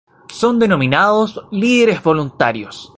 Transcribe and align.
Son 0.39 0.57
denominados 0.57 1.39
líderes 1.51 2.01
Voluntarios. 2.01 2.89